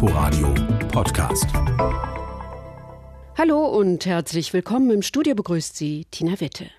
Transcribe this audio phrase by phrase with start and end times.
[0.00, 0.54] Inforadio
[0.92, 1.46] Podcast.
[3.36, 4.92] Hallo und herzlich willkommen.
[4.92, 6.70] Im Studio begrüßt Sie Tina Witte.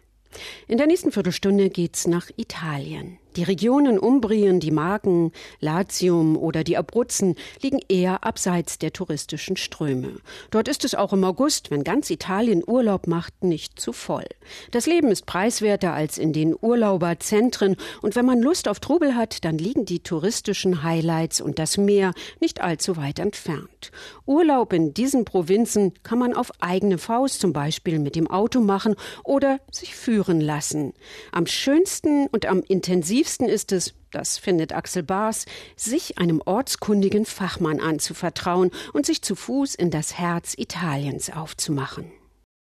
[0.69, 3.17] In der nächsten Viertelstunde geht's nach Italien.
[3.35, 10.13] Die Regionen Umbrien, die Marken, Latium oder die Abruzzen liegen eher abseits der touristischen Ströme.
[10.49, 14.25] Dort ist es auch im August, wenn ganz Italien Urlaub macht, nicht zu voll.
[14.71, 19.45] Das Leben ist preiswerter als in den Urlauberzentren und wenn man Lust auf Trubel hat,
[19.45, 23.91] dann liegen die touristischen Highlights und das Meer nicht allzu weit entfernt.
[24.25, 28.95] Urlaub in diesen Provinzen kann man auf eigene Faust zum Beispiel mit dem Auto machen
[29.23, 30.93] oder sich führen lassen.
[31.31, 37.25] Am schönsten und am intensivsten intensivsten ist es, das findet Axel Baas, sich einem ortskundigen
[37.25, 42.09] Fachmann anzuvertrauen und sich zu Fuß in das Herz Italiens aufzumachen.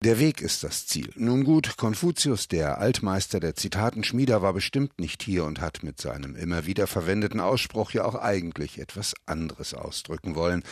[0.01, 1.09] Der Weg ist das Ziel.
[1.15, 6.35] Nun gut, Konfuzius, der Altmeister der Zitatenschmieder, war bestimmt nicht hier und hat mit seinem
[6.35, 10.63] immer wieder verwendeten Ausspruch ja auch eigentlich etwas anderes ausdrücken wollen.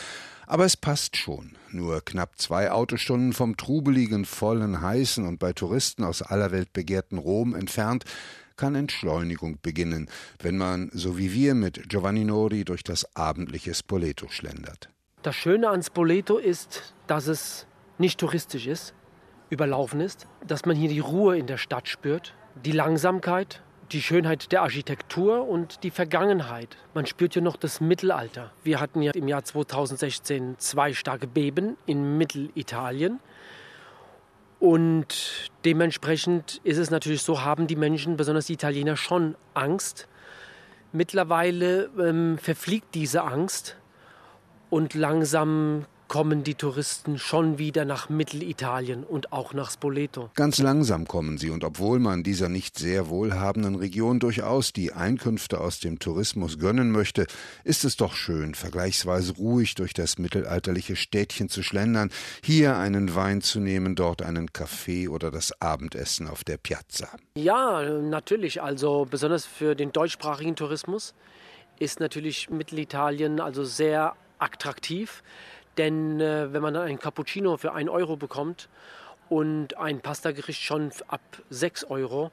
[0.47, 1.57] Aber es passt schon.
[1.71, 7.17] Nur knapp zwei Autostunden vom trubeligen, vollen, heißen und bei Touristen aus aller Welt begehrten
[7.17, 8.05] Rom entfernt
[8.55, 10.09] kann Entschleunigung beginnen,
[10.39, 14.89] wenn man, so wie wir mit Giovanni Nori, durch das abendliche Spoleto schlendert.
[15.21, 17.65] Das Schöne an Spoleto ist, dass es
[17.97, 18.93] nicht touristisch ist,
[19.49, 22.33] überlaufen ist, dass man hier die Ruhe in der Stadt spürt,
[22.65, 26.77] die Langsamkeit, die Schönheit der Architektur und die Vergangenheit.
[26.93, 28.51] Man spürt ja noch das Mittelalter.
[28.63, 33.19] Wir hatten ja im Jahr 2016 zwei starke Beben in Mittelitalien.
[34.63, 40.07] Und dementsprechend ist es natürlich so, haben die Menschen, besonders die Italiener, schon Angst.
[40.93, 43.75] Mittlerweile ähm, verfliegt diese Angst
[44.69, 50.29] und langsam kommen die Touristen schon wieder nach Mittelitalien und auch nach Spoleto.
[50.35, 55.59] Ganz langsam kommen sie und obwohl man dieser nicht sehr wohlhabenden Region durchaus die Einkünfte
[55.59, 57.25] aus dem Tourismus gönnen möchte,
[57.63, 62.11] ist es doch schön, vergleichsweise ruhig durch das mittelalterliche Städtchen zu schlendern,
[62.43, 67.07] hier einen Wein zu nehmen, dort einen Kaffee oder das Abendessen auf der Piazza.
[67.33, 71.15] Ja, natürlich, also besonders für den deutschsprachigen Tourismus
[71.79, 75.23] ist natürlich Mittelitalien also sehr attraktiv.
[75.77, 78.69] Denn äh, wenn man ein Cappuccino für 1 Euro bekommt
[79.29, 82.31] und ein Pastagericht schon ab 6 Euro,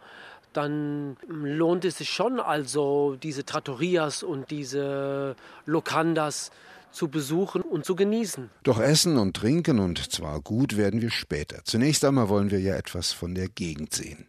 [0.53, 6.51] dann lohnt es sich schon, also diese Trattorias und diese Locandas
[6.91, 8.51] zu besuchen und zu genießen.
[8.65, 11.61] Doch essen und trinken und zwar gut werden wir später.
[11.65, 14.27] Zunächst einmal wollen wir ja etwas von der Gegend sehen.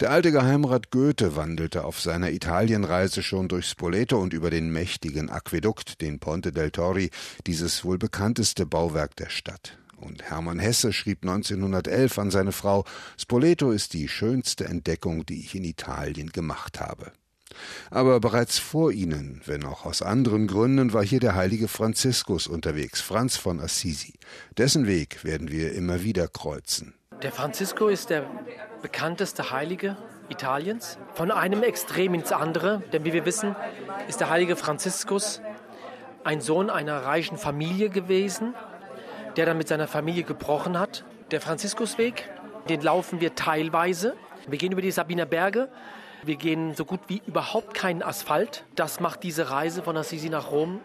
[0.00, 5.30] Der alte Geheimrat Goethe wandelte auf seiner Italienreise schon durch Spoleto und über den mächtigen
[5.30, 7.10] Aquädukt, den Ponte del Tori,
[7.46, 9.78] dieses wohl bekannteste Bauwerk der Stadt.
[9.96, 12.84] Und Hermann Hesse schrieb 1911 an seine Frau,
[13.16, 17.12] Spoleto ist die schönste Entdeckung, die ich in Italien gemacht habe.
[17.90, 23.00] Aber bereits vor ihnen, wenn auch aus anderen Gründen, war hier der heilige Franziskus unterwegs,
[23.00, 24.14] Franz von Assisi.
[24.56, 26.94] Dessen Weg werden wir immer wieder kreuzen.
[27.22, 28.24] Der Franzisco ist der
[28.80, 29.96] bekannteste Heilige
[30.28, 30.98] Italiens.
[31.14, 33.56] Von einem Extrem ins andere, denn wie wir wissen,
[34.06, 35.40] ist der heilige Franziskus
[36.22, 38.54] ein Sohn einer reichen Familie gewesen,
[39.36, 41.04] der dann mit seiner Familie gebrochen hat.
[41.32, 42.30] Der Franziskusweg,
[42.68, 44.14] den laufen wir teilweise.
[44.46, 45.70] Wir gehen über die Sabiner Berge.
[46.22, 48.64] Wir gehen so gut wie überhaupt keinen Asphalt.
[48.76, 50.80] Das macht diese Reise von Assisi nach Rom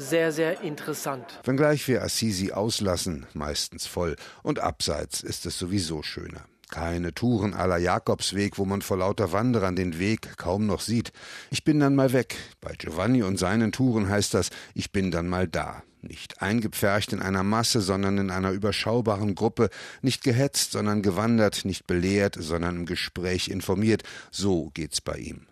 [0.00, 1.40] sehr, sehr interessant.
[1.44, 6.44] Wenngleich wir Assisi auslassen, meistens voll, und abseits ist es sowieso schöner.
[6.70, 11.12] Keine Touren aller Jakobsweg, wo man vor lauter Wanderern den Weg kaum noch sieht.
[11.50, 12.36] Ich bin dann mal weg.
[12.60, 15.82] Bei Giovanni und seinen Touren heißt das, ich bin dann mal da.
[16.02, 19.68] Nicht eingepfercht in einer Masse, sondern in einer überschaubaren Gruppe,
[20.00, 24.04] nicht gehetzt, sondern gewandert, nicht belehrt, sondern im Gespräch informiert.
[24.30, 25.49] So geht's bei ihm.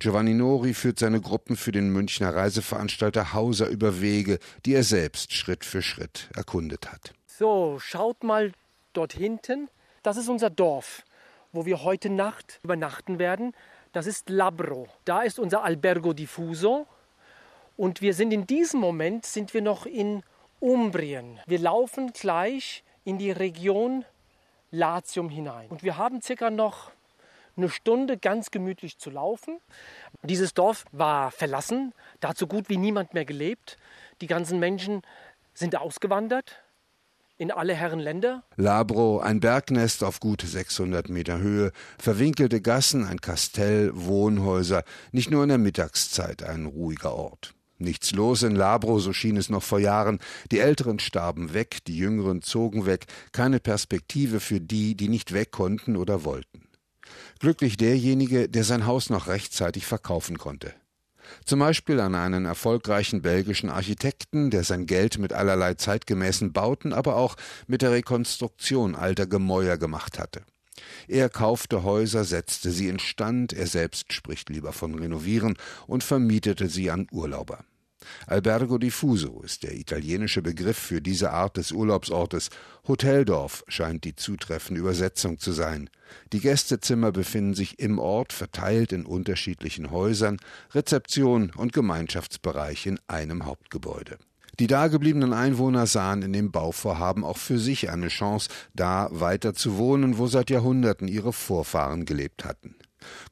[0.00, 5.32] Giovanni Nori führt seine Gruppen für den Münchner Reiseveranstalter Hauser über Wege, die er selbst
[5.32, 7.12] Schritt für Schritt erkundet hat.
[7.26, 8.52] So, schaut mal
[8.92, 9.68] dort hinten.
[10.02, 11.02] Das ist unser Dorf,
[11.52, 13.52] wo wir heute Nacht übernachten werden.
[13.92, 14.88] Das ist Labro.
[15.04, 16.86] Da ist unser Albergo Diffuso.
[17.76, 20.22] Und wir sind in diesem Moment sind wir noch in
[20.60, 21.40] Umbrien.
[21.46, 24.04] Wir laufen gleich in die Region
[24.70, 25.68] Latium hinein.
[25.68, 26.90] Und wir haben circa noch
[27.56, 29.58] eine Stunde ganz gemütlich zu laufen.
[30.22, 33.78] Dieses Dorf war verlassen, da hat so gut wie niemand mehr gelebt.
[34.20, 35.02] Die ganzen Menschen
[35.54, 36.60] sind ausgewandert
[37.36, 38.44] in alle Herren Länder.
[38.56, 45.42] Labro, ein Bergnest auf gut 600 Meter Höhe, verwinkelte Gassen, ein Kastell, Wohnhäuser, nicht nur
[45.42, 47.54] in der Mittagszeit ein ruhiger Ort.
[47.78, 50.20] Nichts los in Labro, so schien es noch vor Jahren.
[50.52, 55.50] Die Älteren starben weg, die Jüngeren zogen weg, keine Perspektive für die, die nicht weg
[55.50, 56.68] konnten oder wollten.
[57.38, 60.74] Glücklich derjenige, der sein Haus noch rechtzeitig verkaufen konnte.
[61.44, 67.16] Zum Beispiel an einen erfolgreichen belgischen Architekten, der sein Geld mit allerlei zeitgemäßen Bauten, aber
[67.16, 67.36] auch
[67.66, 70.42] mit der Rekonstruktion alter Gemäuer gemacht hatte.
[71.06, 76.90] Er kaufte Häuser, setzte sie instand, er selbst spricht lieber von renovieren und vermietete sie
[76.90, 77.64] an Urlauber.
[78.26, 82.50] Albergo diffuso ist der italienische Begriff für diese Art des Urlaubsortes.
[82.86, 85.90] Hoteldorf scheint die zutreffende Übersetzung zu sein.
[86.32, 90.38] Die Gästezimmer befinden sich im Ort, verteilt in unterschiedlichen Häusern,
[90.72, 94.18] Rezeption und Gemeinschaftsbereich in einem Hauptgebäude.
[94.60, 99.78] Die dagebliebenen Einwohner sahen in dem Bauvorhaben auch für sich eine Chance, da weiter zu
[99.78, 102.76] wohnen, wo seit Jahrhunderten ihre Vorfahren gelebt hatten.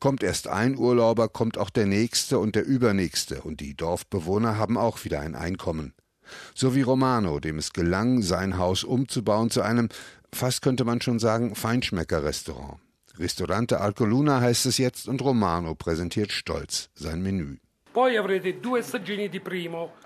[0.00, 4.76] Kommt erst ein Urlauber, kommt auch der nächste und der übernächste, und die Dorfbewohner haben
[4.78, 5.94] auch wieder ein Einkommen.
[6.54, 9.88] So wie Romano, dem es gelang, sein Haus umzubauen zu einem,
[10.32, 12.78] fast könnte man schon sagen, Feinschmecker-Restaurant.
[13.18, 17.58] Ristorante Alcoluna heißt es jetzt und Romano präsentiert stolz sein Menü.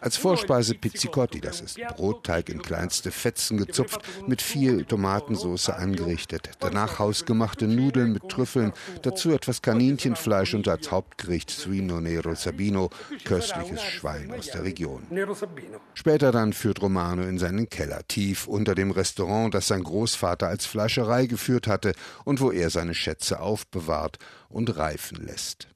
[0.00, 6.50] Als Vorspeise Pizzicotti, das ist Brotteig in kleinste Fetzen gezupft, mit viel Tomatensauce angerichtet.
[6.60, 8.72] Danach hausgemachte Nudeln mit Trüffeln,
[9.02, 12.90] dazu etwas Kaninchenfleisch und als Hauptgericht Suino Nero Sabino,
[13.24, 15.06] köstliches Schwein aus der Region.
[15.94, 20.66] Später dann führt Romano in seinen Keller, tief unter dem Restaurant, das sein Großvater als
[20.66, 21.92] Fleischerei geführt hatte
[22.24, 24.18] und wo er seine Schätze aufbewahrt
[24.48, 25.68] und reifen lässt.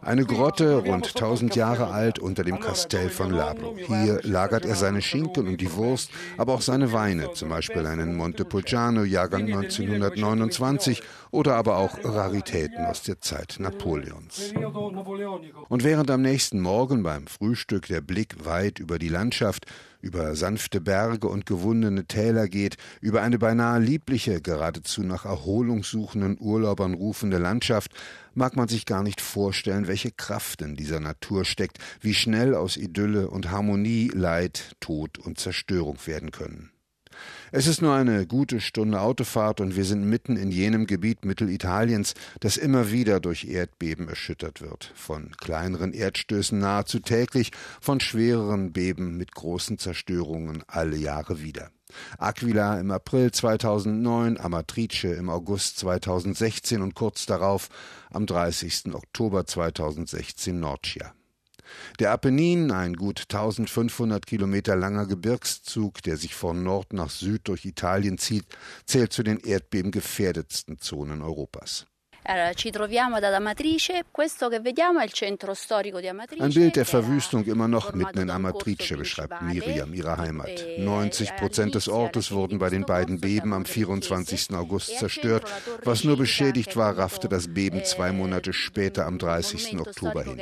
[0.00, 3.74] Eine Grotte, rund 1000 Jahre alt, unter dem Kastell von Labro.
[3.76, 8.14] Hier lagert er seine Schinken und die Wurst, aber auch seine Weine, zum Beispiel einen
[8.14, 11.02] Montepulciano, Jahrgang 1929,
[11.32, 14.52] oder aber auch Raritäten aus der Zeit Napoleons.
[15.68, 19.66] Und während am nächsten Morgen beim Frühstück der Blick weit über die Landschaft,
[20.02, 26.36] über sanfte Berge und gewundene Täler geht, über eine beinahe liebliche, geradezu nach Erholung suchenden
[26.38, 27.92] Urlaubern rufende Landschaft,
[28.34, 32.76] mag man sich gar nicht vorstellen, welche Kraft in dieser Natur steckt, wie schnell aus
[32.76, 36.72] Idylle und Harmonie Leid, Tod und Zerstörung werden können.
[37.50, 42.14] Es ist nur eine gute Stunde Autofahrt und wir sind mitten in jenem Gebiet Mittelitaliens,
[42.40, 44.90] das immer wieder durch Erdbeben erschüttert wird.
[44.94, 51.70] Von kleineren Erdstößen nahezu täglich, von schwereren Beben mit großen Zerstörungen alle Jahre wieder.
[52.18, 57.68] Aquila im April 2009, Amatrice im August 2016 und kurz darauf
[58.10, 58.94] am 30.
[58.94, 61.12] Oktober 2016 Norcia.
[61.98, 67.64] Der Apennin, ein gut 1500 Kilometer langer Gebirgszug, der sich von Nord nach Süd durch
[67.64, 68.46] Italien zieht,
[68.86, 71.86] zählt zu den erdbebengefährdetsten Zonen Europas.
[72.24, 72.54] Ein
[76.54, 80.50] Bild der Verwüstung immer noch mitten in Amatrice, beschreibt Miriam ihre Heimat.
[80.78, 84.54] 90 e Prozent des Ortes wurden bei den beiden Beben am 24.
[84.54, 85.50] August e zerstört.
[85.84, 89.80] Was nur beschädigt war, raffte das Beben zwei Monate später am 30.
[89.80, 90.40] Oktober hin.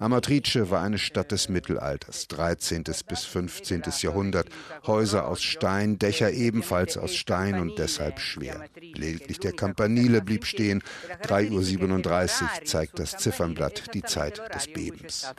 [0.00, 2.82] Amatrice war eine Stadt des Mittelalters, 13.
[3.06, 3.82] bis 15.
[4.00, 4.48] Jahrhundert.
[4.88, 8.64] Häuser aus Stein, Dächer ebenfalls aus Stein und deshalb schwer.
[8.80, 10.82] Lediglich der Campanile blieb stehen
[11.22, 15.32] 3.37 Uhr zeigt das Ziffernblatt die Zeit des Bebens.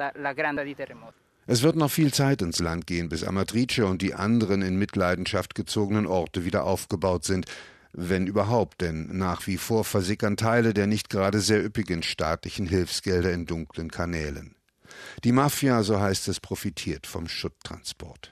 [1.45, 5.55] Es wird noch viel Zeit ins Land gehen, bis Amatrice und die anderen in Mitleidenschaft
[5.55, 7.47] gezogenen Orte wieder aufgebaut sind,
[7.91, 13.31] wenn überhaupt, denn nach wie vor versickern Teile der nicht gerade sehr üppigen staatlichen Hilfsgelder
[13.31, 14.55] in dunklen Kanälen.
[15.23, 18.31] Die Mafia, so heißt es, profitiert vom Schutttransport.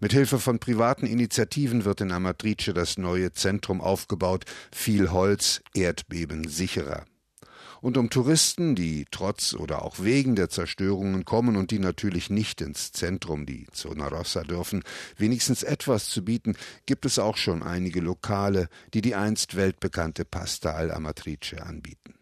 [0.00, 6.48] Mit Hilfe von privaten Initiativen wird in Amatrice das neue Zentrum aufgebaut, viel Holz, Erdbeben
[6.48, 7.04] sicherer.
[7.84, 12.62] Und um Touristen, die trotz oder auch wegen der Zerstörungen kommen und die natürlich nicht
[12.62, 14.82] ins Zentrum, die Zona Rossa dürfen,
[15.18, 20.70] wenigstens etwas zu bieten, gibt es auch schon einige Lokale, die die einst weltbekannte Pasta
[20.70, 22.14] al Amatrice anbieten.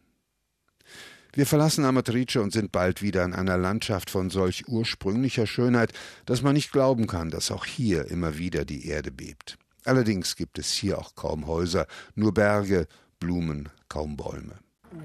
[1.34, 5.94] Wir verlassen Amatrice und sind bald wieder in einer Landschaft von solch ursprünglicher Schönheit,
[6.26, 9.56] dass man nicht glauben kann, dass auch hier immer wieder die Erde bebt.
[9.86, 12.86] Allerdings gibt es hier auch kaum Häuser, nur Berge,
[13.18, 14.58] Blumen, kaum Bäume.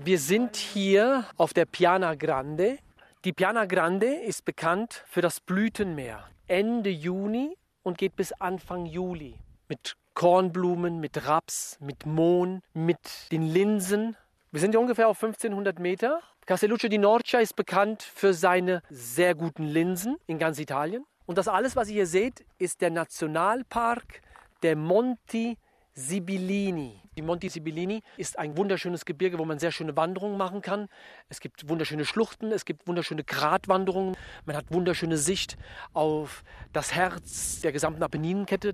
[0.03, 2.77] Wir sind hier auf der Piana Grande.
[3.23, 6.25] Die Piana Grande ist bekannt für das Blütenmeer.
[6.47, 9.39] Ende Juni und geht bis Anfang Juli.
[9.69, 14.17] Mit Kornblumen, mit Raps, mit Mohn, mit den Linsen
[14.57, 16.19] wir sind ja ungefähr auf 1500 Meter.
[16.47, 21.05] Castelluccio di Norcia ist bekannt für seine sehr guten Linsen in ganz Italien.
[21.27, 24.23] Und das alles, was ihr hier seht, ist der Nationalpark
[24.63, 25.59] der Monti
[25.93, 27.03] Sibillini.
[27.15, 30.89] Die Monti Sibillini ist ein wunderschönes Gebirge, wo man sehr schöne Wanderungen machen kann.
[31.29, 34.17] Es gibt wunderschöne Schluchten, es gibt wunderschöne Gratwanderungen.
[34.47, 35.55] Man hat wunderschöne Sicht
[35.93, 38.73] auf das Herz der gesamten Appenninenkette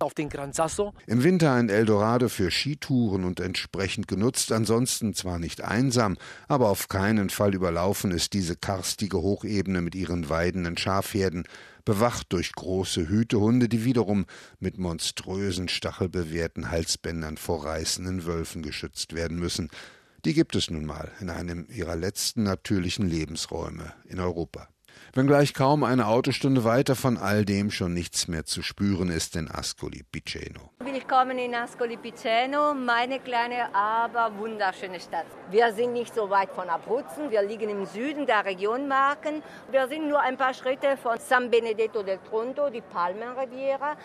[0.00, 0.94] auf den Gran Sasso.
[1.06, 6.16] Im Winter ein Eldorado für Skitouren und entsprechend genutzt, ansonsten zwar nicht einsam,
[6.48, 11.44] aber auf keinen Fall überlaufen ist diese karstige Hochebene mit ihren weidenden Schafherden,
[11.84, 14.26] bewacht durch große Hütehunde, die wiederum
[14.58, 19.70] mit monströsen, stachelbewehrten Halsbändern vor reißenden Wölfen geschützt werden müssen.
[20.24, 24.68] Die gibt es nun mal in einem ihrer letzten natürlichen Lebensräume in Europa
[25.16, 29.50] wenngleich kaum eine Autostunde weiter von all dem schon nichts mehr zu spüren ist in
[29.50, 30.70] Ascoli Piceno.
[30.80, 35.26] Willkommen in Ascoli Piceno, meine kleine, aber wunderschöne Stadt.
[35.50, 39.42] Wir sind nicht so weit von Abruzzen, wir liegen im Süden der Region Marken.
[39.70, 43.96] Wir sind nur ein paar Schritte von San Benedetto del Tronto, die Palmenriviera.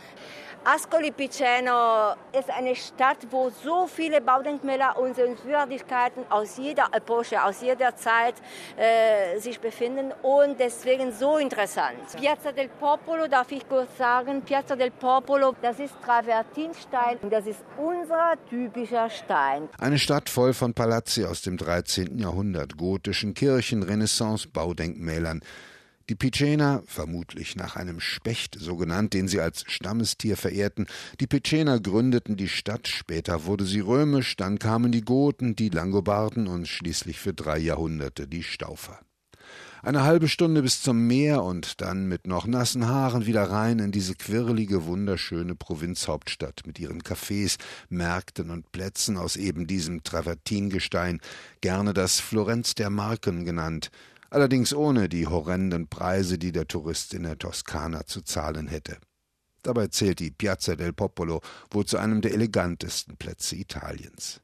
[0.63, 7.61] Ascoli Piceno ist eine Stadt, wo so viele Baudenkmäler und Sehenswürdigkeiten aus jeder Epoche, aus
[7.61, 8.35] jeder Zeit
[8.77, 11.97] äh, sich befinden und deswegen so interessant.
[12.19, 17.47] Piazza del Popolo, darf ich kurz sagen, Piazza del Popolo, das ist Travertinstein und das
[17.47, 19.69] ist unser typischer Stein.
[19.79, 22.19] Eine Stadt voll von Palazzi aus dem 13.
[22.19, 25.41] Jahrhundert, gotischen Kirchen, Renaissance-Baudenkmälern.
[26.09, 30.87] Die Picener, vermutlich nach einem Specht so genannt, den sie als Stammestier verehrten,
[31.19, 36.47] die Picener gründeten die Stadt, später wurde sie römisch, dann kamen die Goten, die Langobarden
[36.47, 38.99] und schließlich für drei Jahrhunderte die Staufer.
[39.83, 43.91] Eine halbe Stunde bis zum Meer und dann mit noch nassen Haaren wieder rein in
[43.91, 47.57] diese quirlige, wunderschöne Provinzhauptstadt mit ihren Cafés,
[47.89, 51.19] Märkten und Plätzen aus eben diesem Travertingestein,
[51.61, 53.89] gerne das Florenz der Marken genannt,
[54.29, 58.99] allerdings ohne die horrenden Preise, die der Tourist in der Toskana zu zahlen hätte.
[59.63, 64.41] Dabei zählt die Piazza del Popolo wohl zu einem der elegantesten Plätze Italiens.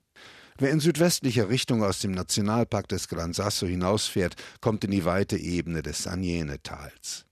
[0.60, 5.38] Wer in südwestlicher Richtung aus dem Nationalpark des Gran Sasso hinausfährt, kommt in die weite
[5.38, 7.28] Ebene des Agnene-Tals.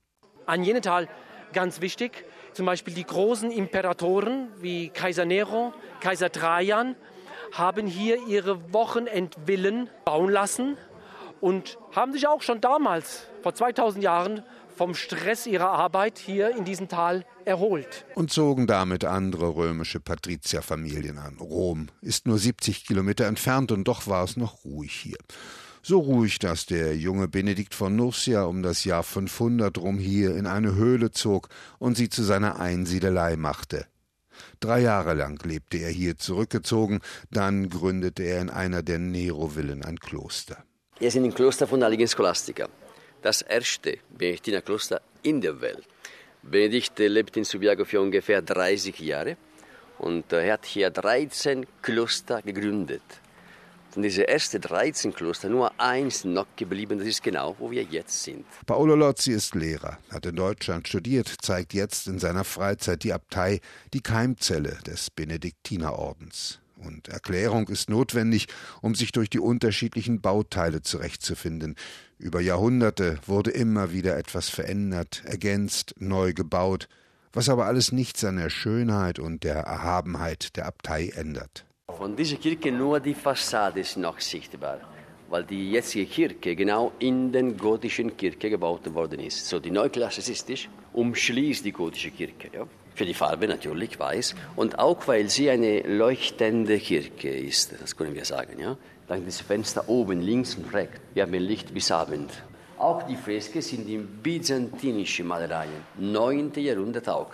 [0.45, 1.09] Agnene-Tal,
[1.51, 6.95] ganz wichtig, zum Beispiel die großen Imperatoren wie Kaiser Nero, Kaiser Trajan,
[7.51, 10.77] haben hier ihre Wochenendvillen bauen lassen
[11.41, 14.43] und haben sich auch schon damals, vor 2000 Jahren,
[14.75, 18.05] vom Stress ihrer Arbeit hier in diesem Tal erholt.
[18.15, 21.37] Und zogen damit andere römische Patrizierfamilien an.
[21.37, 25.17] Rom ist nur 70 Kilometer entfernt und doch war es noch ruhig hier.
[25.81, 30.47] So ruhig, dass der junge Benedikt von Nursia um das Jahr 500 rum hier in
[30.47, 33.85] eine Höhle zog und sie zu seiner Einsiedelei machte.
[34.59, 39.99] Drei Jahre lang lebte er hier zurückgezogen, dann gründete er in einer der Nero-Villen ein
[39.99, 40.63] Kloster.
[40.97, 42.67] Wir sind im Kloster von Heiligen Scholastica,
[43.25, 45.87] das erste Benediktinerkloster in der Welt.
[46.43, 49.35] Benedikt lebt in Subiaco für ungefähr 30 Jahre
[49.97, 53.01] und er hat hier 13 Kloster gegründet.
[53.89, 58.23] Von diesen ersten 13 Kloster nur eins noch geblieben, das ist genau, wo wir jetzt
[58.23, 58.45] sind.
[58.67, 63.59] Paolo Lozzi ist Lehrer, hat in Deutschland studiert, zeigt jetzt in seiner Freizeit die Abtei,
[63.91, 68.47] die Keimzelle des Benediktinerordens und Erklärung ist notwendig,
[68.81, 71.75] um sich durch die unterschiedlichen Bauteile zurechtzufinden.
[72.17, 76.87] Über Jahrhunderte wurde immer wieder etwas verändert, ergänzt, neu gebaut,
[77.33, 81.65] was aber alles nichts an der Schönheit und der Erhabenheit der Abtei ändert.
[81.87, 84.79] Von dieser Kirche nur die Fassade ist noch sichtbar,
[85.29, 89.47] weil die jetzige Kirche genau in den gotischen Kirche gebaut worden ist.
[89.47, 92.49] So die neuklassizistisch umschließt die gotische Kirche.
[92.53, 92.67] Ja?
[92.95, 98.15] Für die Farbe natürlich weiß und auch weil sie eine leuchtende Kirche ist, das können
[98.15, 98.57] wir sagen.
[98.57, 98.77] Ja?
[99.07, 100.99] Dank des Fenster oben links und rechts.
[101.13, 102.31] Wir haben Licht bis Abend.
[102.77, 106.53] Auch die Freske sind in byzantinische Malereien, 9.
[106.55, 107.33] Jahrhundert auch.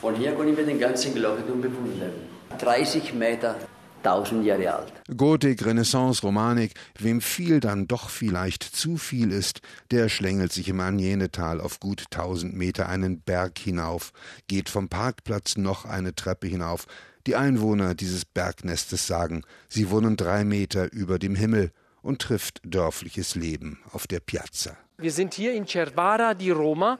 [0.00, 2.12] Von hier können wir den ganzen Glockenturm bewundern.
[2.58, 3.56] 30 Meter
[4.02, 4.92] tausend Jahre alt.
[5.16, 10.80] Gotik, Renaissance, Romanik, wem viel dann doch vielleicht zu viel ist, der schlängelt sich im
[10.80, 14.12] Anjenetal auf gut tausend Meter einen Berg hinauf,
[14.48, 16.86] geht vom Parkplatz noch eine Treppe hinauf.
[17.26, 21.70] Die Einwohner dieses Bergnestes sagen, sie wohnen drei Meter über dem Himmel
[22.02, 24.76] und trifft dörfliches Leben auf der Piazza.
[24.96, 26.98] Wir sind hier in Cervara di Roma.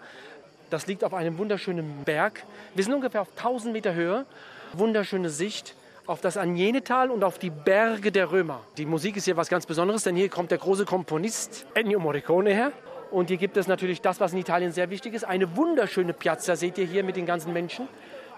[0.69, 2.45] Das liegt auf einem wunderschönen Berg.
[2.75, 4.27] Wir sind ungefähr auf 1000 Meter Höhe.
[4.73, 5.75] Wunderschöne Sicht
[6.11, 8.63] auf das Anjenetal und auf die Berge der Römer.
[8.79, 12.53] Die Musik ist hier was ganz Besonderes, denn hier kommt der große Komponist Ennio Morricone
[12.53, 12.73] her.
[13.13, 15.23] Und hier gibt es natürlich das, was in Italien sehr wichtig ist.
[15.23, 17.87] Eine wunderschöne Piazza seht ihr hier mit den ganzen Menschen.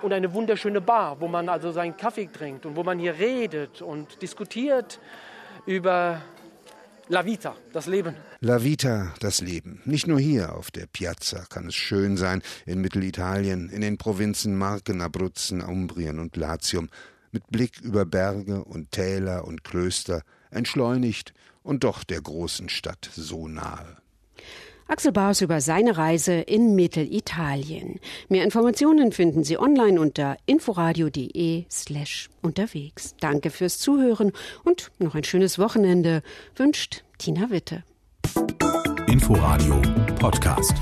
[0.02, 3.80] Und eine wunderschöne Bar, wo man also seinen Kaffee trinkt und wo man hier redet
[3.80, 5.00] und diskutiert
[5.64, 6.20] über
[7.08, 8.16] La Vita, das Leben.
[8.40, 9.80] La Vita, das Leben.
[9.86, 14.58] Nicht nur hier auf der Piazza kann es schön sein, in Mittelitalien, in den Provinzen
[14.58, 16.90] Marken, Abruzzen, Umbrien und Latium,
[17.32, 23.48] mit Blick über Berge und Täler und Klöster, entschleunigt und doch der großen Stadt so
[23.48, 23.96] nahe.
[24.88, 27.98] Axel Baus über seine Reise in Mittelitalien.
[28.28, 33.14] Mehr Informationen finden Sie online unter inforadio.de slash unterwegs.
[33.18, 34.32] Danke fürs Zuhören
[34.64, 36.22] und noch ein schönes Wochenende
[36.56, 37.84] wünscht Tina Witte.
[39.06, 39.80] Inforadio
[40.18, 40.74] Podcast.